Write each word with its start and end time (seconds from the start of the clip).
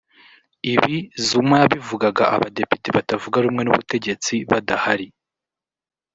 Ibi 0.73 0.95
Zuma 1.25 1.55
yabivugaga 1.63 2.23
abadepite 2.35 2.87
batavuga 2.97 3.37
rumwe 3.45 3.61
n’ubutegetsi 3.63 4.33
badahari 4.51 5.07